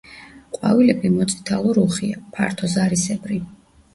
ყვავილები 0.53 1.09
მოწითალო 1.17 1.75
რუხია, 1.79 2.21
ფართო 2.37 2.69
ზარისებრი. 2.75 3.37